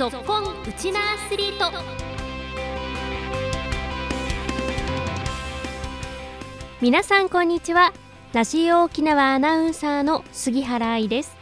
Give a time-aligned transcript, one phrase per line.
[0.00, 0.46] ぞっこんウ
[0.78, 1.70] チナアスリート。
[6.80, 7.92] 皆さんこんにちは。
[8.32, 11.36] ラジオ沖縄アナウンサーの杉原愛です。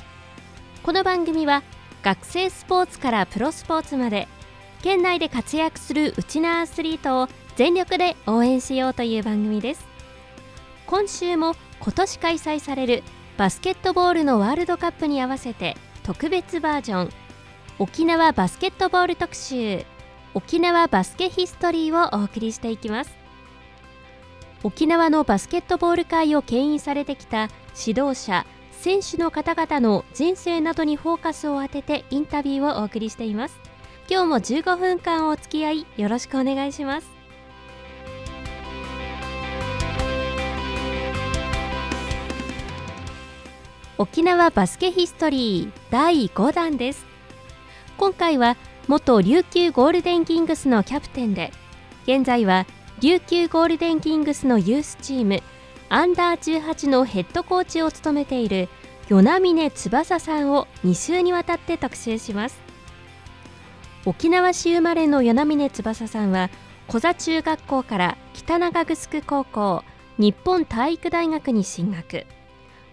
[0.82, 1.62] この番組は
[2.02, 4.26] 学生スポーツからプロスポーツまで
[4.82, 9.86] 県内で活躍するウチナアスリートを全力で応援しようという番組です。
[10.88, 13.04] 今週も今年開催される
[13.36, 17.27] バスケットボールのワールドカップに合わせて特別バージョン
[17.80, 19.84] 沖縄バスケットボール特集
[20.34, 23.16] 沖縄バスケヒストリーをお送りしていきます。
[24.64, 27.48] 沖縄のバスケットボール界を牽引されてきた
[27.86, 33.56] 指導者選手の方々の人生などにフォーカスを当ててインタビューをお送りしています。
[34.10, 37.08] 今日も15分間お付き合いよろしくお願いします。
[43.98, 47.17] 沖縄バスケヒストリー第5弾です。
[47.98, 51.52] 今回は元琉球ゴールデンキングスのキャプテンで
[52.04, 52.64] 現在は
[53.00, 55.42] 琉球ゴールデンキングスのユースチーム
[55.88, 58.68] アンダー18のヘッドコーチを務めている
[59.08, 62.60] 与那嶺翼さんを2週にわたって特集します。
[64.06, 66.50] 沖縄市生まれの与那嶺翼さんは
[66.86, 69.82] 小座中学校から北長城高校
[70.18, 72.26] 日本体育大学に進学。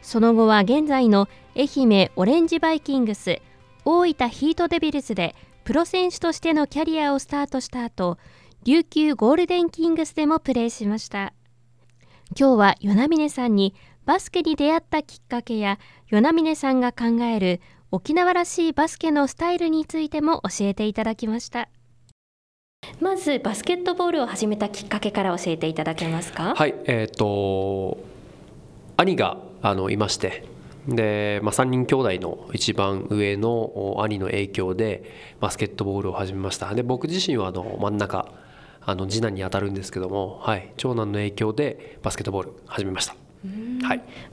[0.02, 3.40] その後は現在の愛媛オレンジバイキングス
[3.86, 8.18] 大分ヒートデビルズでプロ選手としてのキャリアをスタートした後
[8.64, 11.34] 琉球ゴールデンキングスでもプレーしました。
[12.38, 13.76] 今日は与那嶺さんに
[14.06, 15.78] バスケに出会ったきっかけや
[16.10, 21.70] 与那嶺さんが考える沖縄らしいバスケのスタイルについても教えていただきました。
[23.00, 26.56] まずバスケットボールを始めたきっかけから教えていただけますか？
[26.56, 28.00] はいえっ、ー、と
[28.98, 30.44] 兄があのいまして
[30.88, 35.04] で、まあ、3人兄弟の一番上の兄の影響で
[35.40, 36.74] バスケットボールを始めました。
[36.74, 38.32] で僕自身はあの真ん中
[38.82, 43.25] あの次男に当たるんですけども、はい、長男の影響でバスケットボール始めました。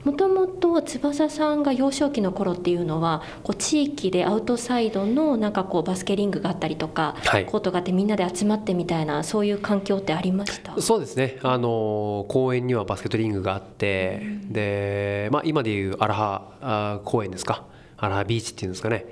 [0.03, 10.79] もともと翼さんが幼少期の頃っていうのはこう地域でアウトサイドのなんかこうバスケリングがあったりとか、はい、コートがあってみんなで集まってみたいなそういう環境ってありました？
[10.81, 11.37] そうですね。
[11.43, 17.65] あの公園にはバスケットリングがあって、うん、で、まあ、今でいうアラハ公園ですか？
[17.97, 19.05] アラハビーチっていうんですかね、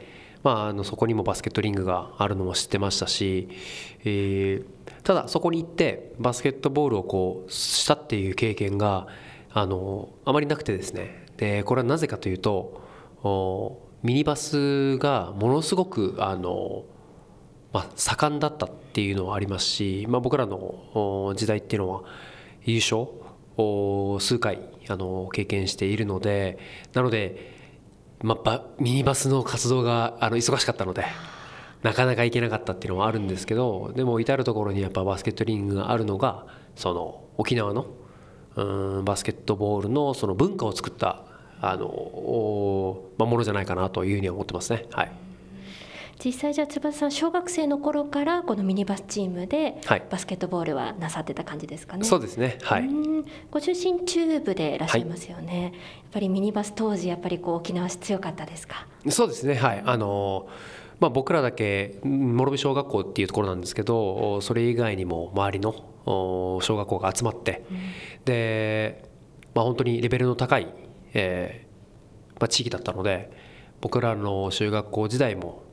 [0.44, 3.47] まあ、あのそこにもバスケットリングがあるのも知ってましたし、
[4.03, 4.66] えー、
[5.03, 9.07] ただそこに行ってバスケットボールをこうしたっていう経験が
[9.53, 12.81] あのあまりなくてですねでこれはなぜかというと
[14.03, 16.85] ミニバスがものすごくあの、
[17.73, 22.03] まあ、盛んだったっていうのはありますし、まあ、僕らの時代っていうのは
[22.63, 23.07] 優勝
[23.57, 26.57] を数回あの経験しているので
[26.94, 27.53] なので、
[28.22, 31.06] まあ、ミニバスの活動があの忙しかったので。
[31.81, 36.45] なかなか行けなかったっていうのはあるんですけどでも至る所にやっぱバスケットリングがあるのが
[36.75, 37.88] その沖縄の
[38.56, 38.63] う
[39.01, 41.23] んバスケットボールのその文化を作った
[41.62, 44.85] あの、まあ、ものじゃないかなというふうに思ってますね。
[44.91, 45.12] はい
[46.23, 49.81] 実際じゃあ翼さん小学生の頃からこのミニバスチームで
[50.12, 52.03] バスケットボールはなさってた感じですかね？
[52.03, 52.59] そうですね。
[52.62, 52.88] はい。
[53.50, 55.47] ご出身中部でいらっしゃいますよね。
[55.51, 55.72] はい、やっ
[56.12, 58.85] ぱりミニバス当時やっぱりこう沖縄市強かったですか？
[59.09, 59.56] そうですね。
[59.56, 59.81] はい。
[59.83, 60.47] あの
[61.01, 65.73] まあ僕らだけ諸部小学校っていうところなんですけど、それ以外にも周りの
[66.06, 67.78] 小学校が集まって、うん、
[68.23, 69.03] で、
[69.53, 70.73] まあ、本当にレベルの高い、
[71.13, 73.31] えーまあ、地域だったので
[73.81, 75.63] 僕らの中学校時代も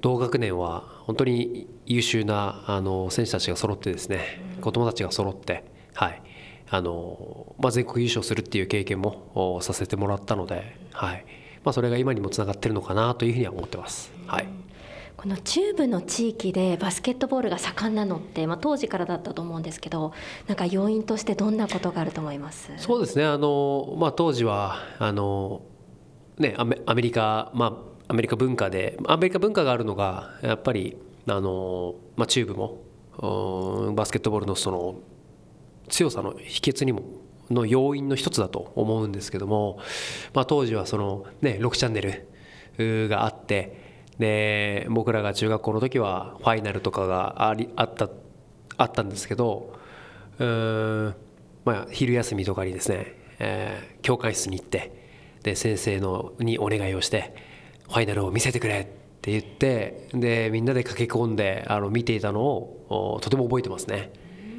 [0.00, 6.22] 同学年は本当に優秀なあの選手たちが揃ってですね、うん、子どもたちが揃って、はい。
[6.68, 11.24] あのまあ、全国優勝するっていう経験もさせてもらったので、はい
[11.66, 14.12] まあ、それが今にもつながってるのかなというふうには思ってます。
[14.28, 14.46] はい。
[15.16, 20.12] この中部の地域でバスケットボールが盛んなのって、まあ、当時からだったと思うんですけど
[20.46, 22.70] なんか要因としてどんなことがあると思います？
[22.76, 23.24] そうですね。
[23.24, 25.62] あの、まあ、当時はあの、
[26.38, 30.96] ね、アメアメリカ、まあ、アメリカ文化でアメリカ文化があるのがやっぱり
[31.26, 35.00] あの、まあ、中部もバスケットボールのその
[35.88, 37.02] 強さの秘訣にも
[37.50, 39.78] の要因の一つだと思うんですけども、
[40.34, 42.26] まあ、当時はその、ね、6チャンネ
[42.78, 43.84] ルがあって
[44.18, 48.08] で僕らが中学校の時はファイナルとかがありあった
[48.78, 49.78] あったんですけど
[50.38, 51.14] うん、
[51.64, 54.92] まあ、昼休みとかにですね、えー、教会室に行って
[55.42, 57.34] で先生のにお願いをして
[57.84, 58.84] ファイナルを見せてくれっ
[59.20, 64.12] て言ってでみんなで駆け込んであの見ていたのをとても覚えてますね。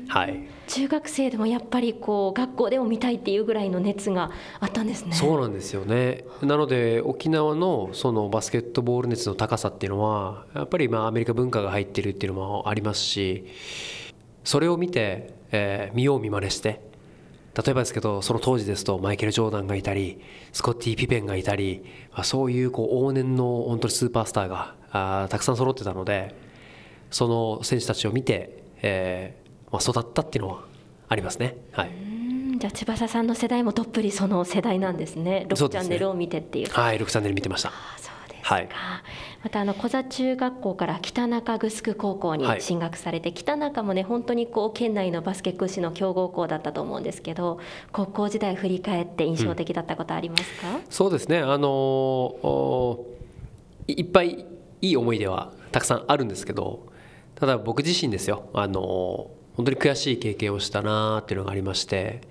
[0.08, 5.14] はい中学生でもやっぱりこう学校でも見たいっていうぐらいの熱があったんですね。
[5.14, 6.26] そうなんですよね。
[6.42, 13.46] なので沖縄のそのバスケットボール熱の高さっていうのはやっぱりまあアメリカ文化が入ってるっていうのもありますし
[14.44, 16.86] それを見て、えー、見よう見まねして。
[17.56, 20.22] 例えばですけどその当時ですとマイケル・ジョーダンがいたり
[20.54, 21.84] スコッティ・ピペンがいたり
[22.22, 26.36] そういうこう往年の本当にスーパースターがあたくさん揃ってたので
[27.10, 30.64] その選手たちを見て、えーまあ、育ったっていうのは
[31.10, 31.58] ありますね。
[31.72, 31.92] はい。
[32.58, 35.46] じゃあ翼さんの世代もどっぷりその世代なんですね。
[35.50, 36.70] 6チャンネルを見てっていう。
[36.70, 37.72] はい6チャンネル見てました。
[38.48, 38.70] はい、
[39.44, 47.60] またあの小座中学校から北中城高校に進学されて、はい、北中もね本当にこう県内のバスケ屈指の強豪校だったと思うんですけど
[47.92, 51.40] 高校時代振り返って印象的だったことありますか、うん、そうですね。
[51.40, 53.06] あの
[53.88, 54.46] いっぱい
[54.82, 56.88] いい思い出はたくさんあるんですけど
[57.36, 58.50] ただ僕自身ですよ。
[58.54, 62.22] あの本当に悔しい経験をしたなっていうのがありまして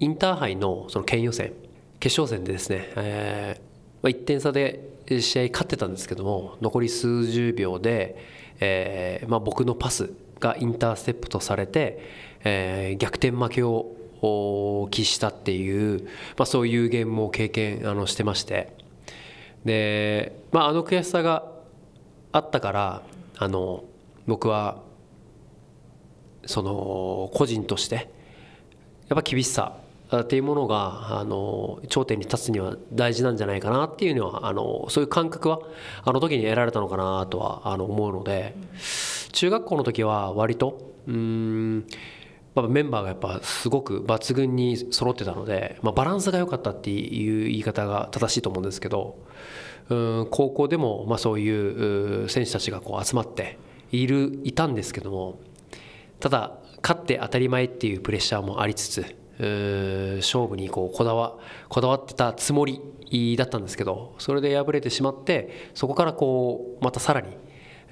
[0.00, 1.52] インターハイのその県予選
[2.00, 8.16] 決勝戦でですね、えー、1点差で試合勝ってたんですけども残り数十秒で、
[8.58, 10.10] えーまあ、僕のパス
[10.40, 12.00] がインターセプトされて、
[12.42, 16.04] えー、逆転負けを喫したっていう、
[16.36, 18.72] まあ、そういうゲームを経験あのしてまして。
[19.64, 21.44] で、まあ、あの悔しさが
[22.32, 23.02] あったから
[23.38, 23.84] あの
[24.26, 24.82] 僕は
[26.46, 28.06] その個人としてやっ
[29.16, 29.78] ぱ厳しさ
[30.12, 35.60] っていうものがあの頂点に立つには大事なんじゃないかなっていうのはあのそういう感覚は
[36.04, 38.54] あの時に得られたのかなとはあの思うので
[39.32, 41.86] 中学校の時は割とうん
[42.68, 49.18] メンバーがやっぱすごく抜群に揃ってたので、まあ、バランスが良かったっていう言い方が正しいと思うんですけど
[49.88, 53.58] うん高校でもまあそういう選手たちがこう集まって
[53.90, 55.40] いるいたんですけども
[56.24, 59.00] ただ勝って当たり前っていうプレッシャーもありつつ
[60.22, 61.36] 勝負にこうこだわ
[61.68, 67.36] こだわってたつもりだったんですけどそれで敗れてしまってそこからこうまたさらに、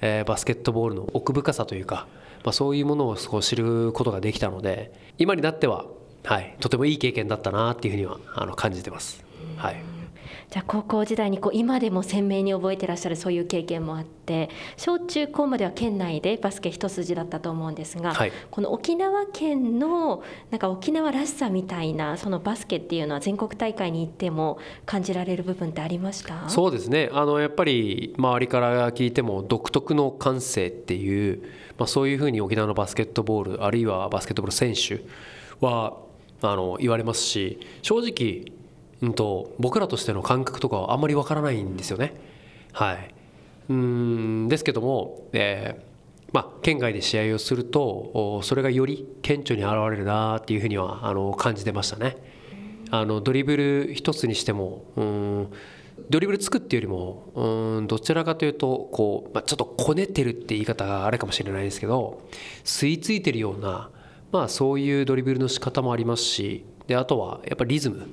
[0.01, 2.07] えー、バスケットボールの奥深さというか、
[2.43, 5.85] まあ、そういうものをこう知ることができたので今になっては、
[6.23, 9.23] はい、とてもいい経験だったなっていうふうにはあの感じてます。
[9.57, 9.92] はい
[10.53, 20.21] じゃあ高校時代にこう今でも鮮明に覚えてらっしゃるそういう経験もあって小中高までは県内でバスケ一筋だったと思うんですが、はい、この沖縄県の
[20.51, 26.47] なんか沖縄らしさみたいなそのバスケっていうのは全国大会に行っても感じられる部分ってありました？
[26.49, 27.09] そうですね。
[27.11, 31.41] あのやっぱり周りから聞いても独特の感性っていう、
[31.79, 35.03] まあ、そういうふうに沖縄のバスケットボールあるいはバスケットボール選手
[35.65, 35.97] は
[36.43, 38.53] あの言われますし正直
[39.03, 42.13] うんと、僕らとしての感覚とかはあんまりわからないんですよね。
[42.71, 43.13] はい、
[43.69, 45.93] うんですけども、えー
[46.31, 52.17] まあ、県外で試合をするとそれがより顕著に現れるなっていうふうにはあの感じてましたね。
[52.89, 55.47] あのドリブル一つにしてもうん
[56.09, 62.21] ドリブルつくっていうよりもうんどちらかというとこう、まあ、ちょっとこねてるって言い方があれかもしれないですけど
[62.63, 63.91] 吸い付いてるような、
[64.31, 68.07] まあ、そういうドリブルの仕方もありますしであとはやっぱりリズム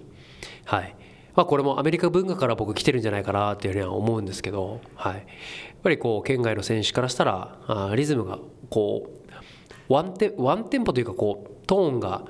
[0.64, 0.94] はい
[1.34, 5.24] まあ、これもアメリカ文化から僕来てるんじゃないかなっていうふうには思うんですけど、はい、やっ
[5.82, 8.38] ぱりこう県外の選手からしたらあリズムが
[8.68, 9.10] こ
[9.88, 12.24] うワンテワンテンポというかこうトーンが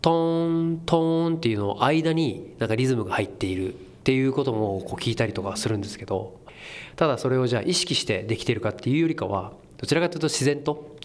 [0.00, 6.40] トーントーンっていうのを間になんかリズムが入っているっていうこともこう聞いたりとかするんですけど
[6.96, 10.96] ただそれをじゃあ意識してできてるかっていうよりかはどちらかというと自然と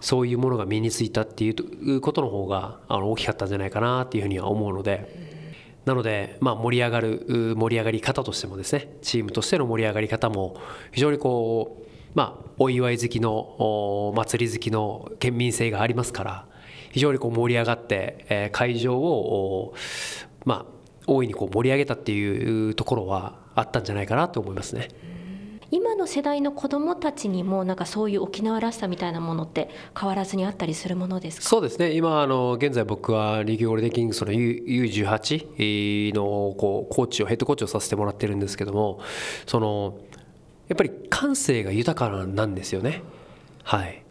[0.00, 5.39] そういうものが身についたっていうことの方があの大きかったんじゃないかなっていうふうには思うので。
[5.84, 10.56] なので、まあ、盛り上がる盛り上がり方としてもですねチームとしての盛り上がり方も
[10.92, 16.46] 非常にこう、まあ、お祝い好きの祭り好きの県民性がありますから
[16.90, 19.74] 非常にこう盛り上がって、えー、会場を、
[20.44, 24.88] まあ、大いにこう盛り上げたっていうところはあったんじゃないかなと思いますね。
[25.70, 31.46] 今の世代の子どもたちにもなんかそういう沖縄らしさみたいなものって変わらずにあったりするものですか？
[31.46, 31.92] そうですね。
[31.92, 39.00] 今あの現在僕はリーグオールデンキングスの U18 のこうコーチをヘッドコーチをさせてもらってるんですけども
[39.46, 39.98] その
[40.68, 43.02] やっぱり感性が豊かなんですよね
[43.62, 44.02] はい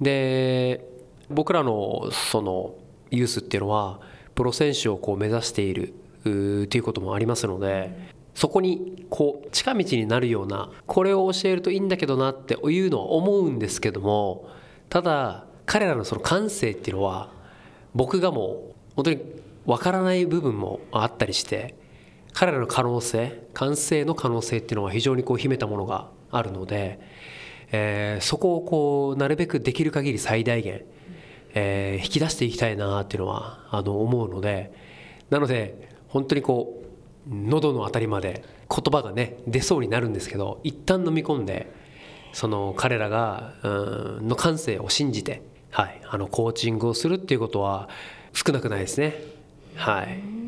[0.00, 0.86] で
[1.28, 2.74] 僕らのその
[3.10, 4.00] ユースっていうのは
[4.34, 14.48] プロ選手をこう目指しているということもありますので、そこにこう近道になるようなこれを教えるといいんだけどなっていうのは思うんですけども
[14.88, 17.30] ただ彼らのその感性っていうのは
[17.94, 19.20] 僕がもう本当に
[19.66, 21.74] 分からない部分もあったりして
[22.32, 26.98] 彼らの可能性感性の可能性っていうのは非常にこう秘めたものがあるので、
[27.72, 30.86] えー、そこをこうなるべくできる限り最大限
[31.52, 34.72] えー、引き出していきたいなっていうのはあの思うので
[35.30, 36.79] なので本当にこう
[37.28, 41.72] 喉のあたりまで言葉がね出そうになるんですけど一旦飲み込んで
[42.32, 43.68] その彼らがう
[44.22, 47.88] んの感性を信じて、はい、あのコーチングをするっていうことは
[48.32, 49.14] 少なくないですね。
[49.74, 50.40] はい。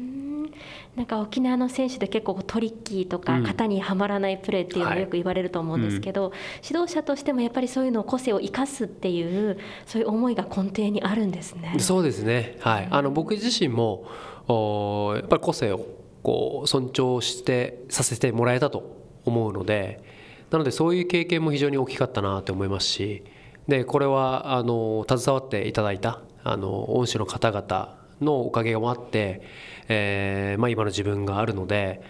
[0.96, 6.36] なんか沖縄の選手で結構トリッキーとか型にはまらないプレーっていうのがよく言われると思うんですけど、はいうん、
[6.68, 11.76] 指導者としてもやっぱりそういうのを個性を生かすっていうそういう思いが根底にあるんですね。
[11.78, 14.04] そうですね、はい、あの僕自身も
[14.48, 15.86] おやっぱり個性を
[16.22, 20.02] こう尊重してさせてもらえたと思うので
[20.50, 23.24] なのでそういう経験も非常に大きかったなと思いますし
[23.68, 29.42] でこれはあの携わっていただいたあの恩師の方々のおかげもあって、
[29.88, 32.02] えーまあ、今の自分があるので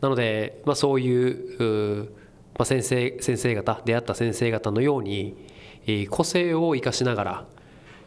[0.00, 2.12] なので、まあ、そういう
[2.60, 5.34] まあ、先生先生方出会った先生方のように
[6.10, 7.46] 個性を生かしながら、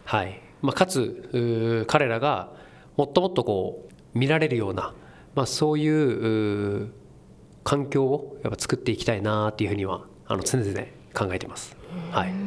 [0.05, 0.39] はい。
[0.61, 2.51] まあ、かつ彼らが
[2.95, 4.93] もっともっとこう見られるような、
[5.35, 6.93] まあ、そういう
[7.63, 10.81] 環境をやっぱ作っていきたいなっていうふうにはあの常々
[11.13, 11.75] 考えています。
[12.11, 12.37] はい、やっ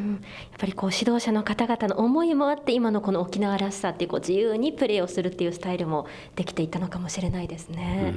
[0.58, 8.14] ぱりこう指導者の方々の思いもあって今のこの沖縄らしさっていうこう自由にプレーをするっていうスタイルもできていったのかもしれないですね。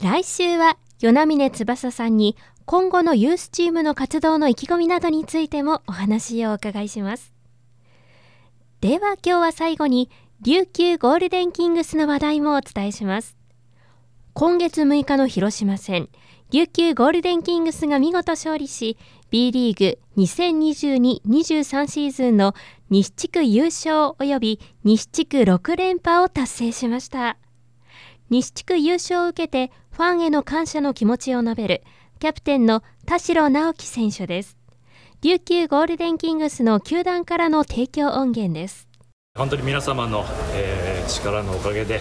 [0.00, 2.36] うん、来週は与那嶺翼さんに
[2.66, 7.34] 今後のユースチームの活動の意気込みなどについてもお話をお伺いします。
[8.80, 10.10] では今日は最後に
[10.42, 13.36] 琉球ゴールデンキングスの話題もお伝えします。
[14.34, 16.10] 今月6日の広島戦、
[16.50, 18.98] 琉球ゴールデンキングスが見事勝利し
[19.30, 22.54] B リーグ2022-23シーズンの
[22.90, 27.38] 西地区優勝及び西地区6連覇を達成しました。
[28.28, 31.82] 西地区優勝を受けてファンへの感謝の気持ちを述べる
[32.18, 34.58] キャプテンの田代直樹選手です。
[35.22, 38.88] 琉球ゴールデンキングスの球団からの提供音源です。
[39.36, 41.98] 本当に皆様の、えー、力のおかげで、え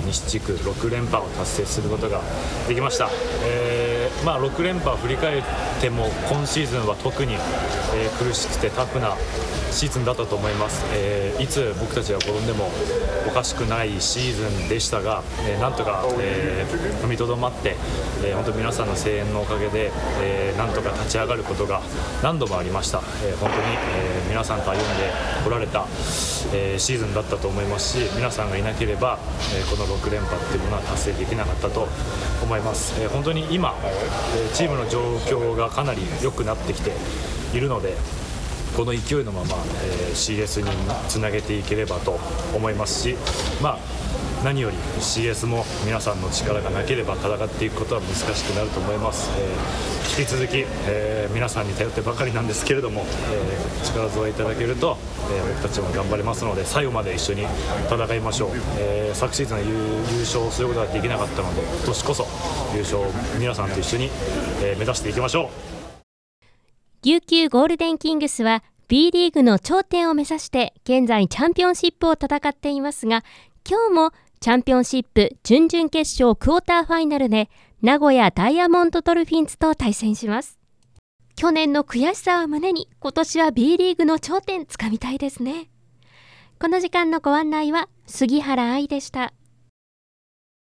[0.00, 2.22] ー、西地区6連覇を達成することが
[2.66, 3.10] できました、
[3.44, 3.91] えー、
[4.24, 5.42] まあ、6連覇振り返っ
[5.80, 7.34] ても今シーズンは特に、
[7.94, 9.16] え苦しくてタフな
[9.70, 12.70] シーズンだったと思います、えいつ僕たちが転んでも
[13.26, 16.64] おかしくないシーズンでしたが、えなんとか、え
[17.02, 17.76] 踏みとどまって、
[18.24, 19.90] え本当皆さんの声援のおかげで、
[20.20, 21.80] えなんとか立ち上がることが
[22.22, 23.62] 何度もありました、え本当に、
[23.96, 24.82] え皆さんと歩んで
[25.44, 25.84] こられた、
[26.54, 29.18] えー、シーズンだったと思いますし皆さんがいなければ、
[29.54, 31.86] えー、この6連覇っていうものは達成できなかったと
[32.42, 33.74] 思います、えー、本当に今、
[34.54, 36.92] チームの状況がかなり良くなってきて
[37.54, 37.96] いるので
[38.76, 40.70] この勢いのまま、え CS に
[41.08, 42.18] つなげていければと
[42.54, 43.16] 思いますし、
[43.62, 43.78] まあ、
[44.44, 54.96] 何より CS も皆さんの力がなければ戦っていくことは難しくなると思います、えー、引き続き、えー、皆さんに頼ってばかりなんですけれども、えー、力添えいただけると、
[55.30, 57.46] え僕たちも頑張れますので最後まで一緒に
[57.88, 62.26] 戦いましょう、え昨シーズンは優勝することができなかったので今年こそ
[62.74, 63.06] 優勝を
[63.38, 64.10] 皆さんと一緒に、
[64.62, 65.72] え目指していきましょう。
[67.04, 73.24] 琉球ゴールデンキングスは B リーグの頂点を目指して現在チャンピオンシップを戦っていますが
[73.68, 77.48] 今日もチャンピオンシップ準々決勝クォーターファイナルで
[77.80, 80.58] 名古屋ダイヤモンドドルフィンズと対戦します。
[81.36, 85.70] 去年の悔しさを胸に今年は B リーグの頂点つかみたいですね。
[86.58, 89.32] この時間のご案内は杉原愛でした。